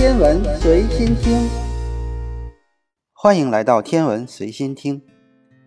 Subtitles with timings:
[0.00, 1.46] 天文随心听，
[3.12, 5.02] 欢迎来到天文随心听。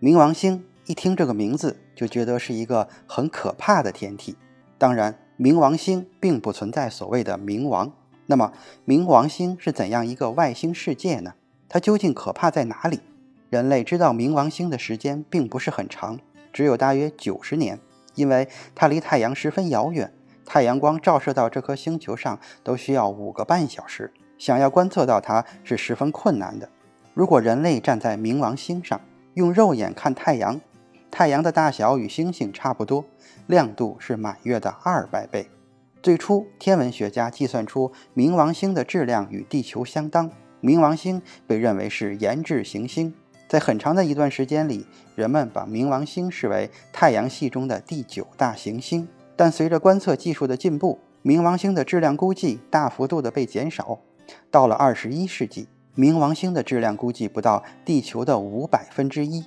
[0.02, 4.36] 冥王星一听这个名字就觉得是一个很可怕的天体。
[4.76, 7.92] 当然，冥王星并不存在所谓的冥王。
[8.26, 8.52] 那么，
[8.84, 11.34] 冥王星是怎样一个外星世界呢？
[11.68, 12.98] 它究竟可怕在哪里？
[13.50, 16.18] 人类知道冥王星的时间并不是很长，
[16.52, 17.78] 只有大约九十年，
[18.16, 20.12] 因为它离太阳十分遥远。
[20.44, 24.12] 太阳光照射到这颗星球上都需要五个半小时，
[24.44, 26.68] 想要观测到它是十分困难的。
[27.14, 29.00] 如果人类站在冥王星上，
[29.32, 30.60] 用肉眼看太阳，
[31.10, 33.02] 太阳的大小与星星差不多，
[33.46, 35.48] 亮度是满月的二百倍。
[36.02, 40.30] 最初，天文学家计算出冥王星的质量与地球相当，
[40.60, 43.14] 冥王星被认为是研制行星。
[43.48, 49.08] 在很长的一段时间里，人们把冥王星视为太阳系中的第九大行星。
[49.36, 53.98] 但随着观测技术的进步，冥王星的质量估计大幅度的被减少。
[54.50, 59.44] 到了二十一世纪，冥王星的质量估计不到地球的五百分之一。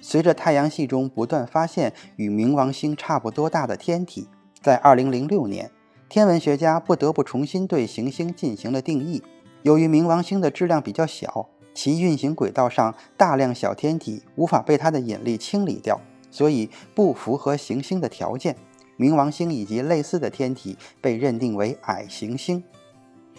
[0.00, 4.28] 随着太阳系中不断发现与冥王星差不多大的天体，
[4.60, 5.70] 在二零零六年，
[6.08, 9.22] 天文学家不得不重新对行星进行了定义。
[9.62, 15.98] 由于冥王星的质量比较小，其运行轨道上大量小天体无法被它的引力清理掉，
[16.30, 18.54] 所以不符合行星的条件。
[18.98, 22.62] 冥王星以及类似的天体被认定为矮行星。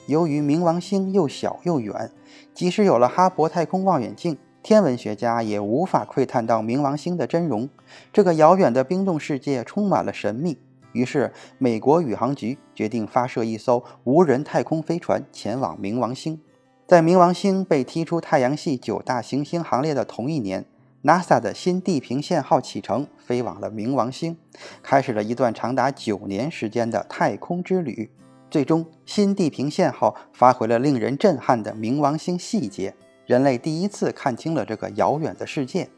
[0.07, 2.11] 由于冥王星又小又远，
[2.53, 7.67] 即使有了哈勃太空望远镜，天文学家也无法窥探到冥王星的真容。
[8.13, 10.57] 这个遥远的冰冻世界充满了神秘。
[10.91, 16.39] 于是，美国宇航局决定发射一艘无人太空飞船前往冥王星。
[16.87, 20.65] 在冥王星被踢出太阳系九大行星行列的同一年。
[21.03, 24.37] NASA 的新地平线号启程，飞往了冥王星，
[24.81, 28.09] 开始了一段长达九年时间的太空之旅。
[28.49, 32.93] 最终，新地平线号发回了令人震撼的冥王星细节，
[33.25, 35.89] 人类第一次看清了这个遥远的世界。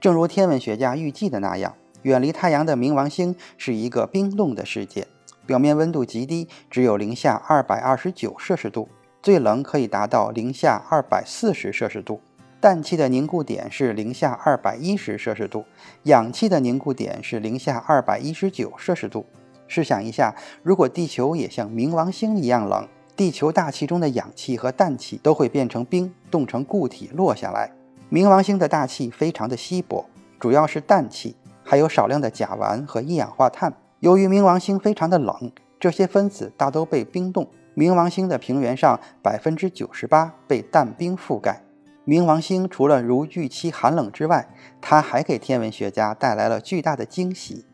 [0.00, 5.06] 正如天文学家预计的那样，远离太阳的冥王星是一个冰冻的世界，
[5.46, 8.88] 表面温度极低，只有零下二百二十九摄氏度，
[9.22, 12.20] 最冷可以达到零下二百四十摄氏度。
[12.60, 15.64] 氮气的凝固点是零下二百一十摄氏度，
[16.02, 19.24] 氧气的凝固点是零下二百一十九摄氏度。
[19.68, 20.34] 试想一下，
[20.64, 27.70] 如果地球也像冥王星一样冷，地球大气中的氧气和氮气都会变成冰，冻成固体落下来。
[28.10, 30.06] 冥王星的大气非常的稀薄，
[30.40, 33.74] 主要是氮气，还有少量的甲烷和一氧化碳。
[34.00, 37.46] 由于冥王星非常的冷，这些分子大都被冰冻。
[37.76, 41.62] 冥王星的平原上百分之九十八被氮冰覆盖。
[42.06, 44.48] 冥王星除了如预期寒冷之外，
[44.80, 47.66] 它还给天文学家带来了巨大的惊喜。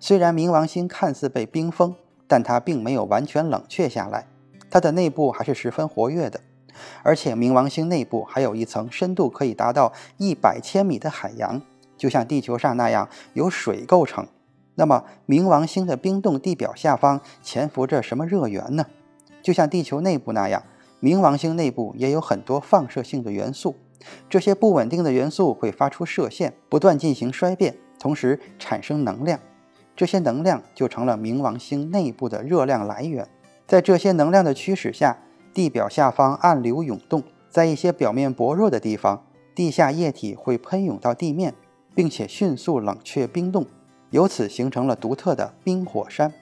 [0.00, 1.94] 虽然冥王星看似被冰封，
[2.26, 4.26] 但它并没有完全冷却下来，
[4.70, 6.40] 它的内部还是十分活跃的。
[7.02, 11.60] 而且，冥王星内部还有一层深度可以达到一百千米的海洋，
[11.96, 14.26] 就像地球上那样由水构成。
[14.76, 18.86] 那么，冥王星的冰冻地表下方潜伏着什么热源呢？
[19.42, 20.62] 就像地球内部那样。
[21.00, 23.76] 冥王星内部也有很多放射性的元素，
[24.28, 29.38] 这些不稳定的元素会发出射线，不断进行衰变，同时产生能量。
[29.98, 33.28] 这些能量就成了冥王星内部的热量来源。
[33.66, 35.18] 在这些能量的驱使下，
[35.52, 37.20] 地表下方暗流涌动，
[37.50, 39.24] 在一些表面薄弱的地方，
[39.56, 41.52] 地下液体会喷涌到地面，
[41.96, 43.66] 并且迅速冷却冰冻，
[44.10, 46.32] 由此形成了独特的冰火山。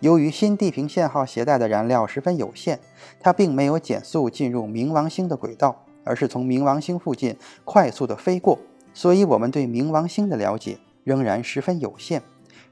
[0.00, 2.80] 由于新地平线号携带的燃料十分有限，
[3.20, 8.58] 它并没有减速进入冥王星的轨道，而是从冥王星附近快速地飞过。
[8.94, 12.22] 所以，我们对冥王星的了解仍然十分有限。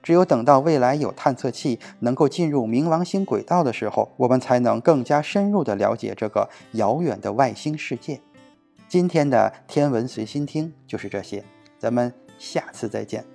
[0.02, 8.20] 只有等到未来有探测器能够进入冥王星轨道的时候，我们才能更加深入地了解这个遥远的外星世界。
[8.88, 11.42] 今天的天文随心听就是这些，
[11.78, 13.31] 咱们下次再见。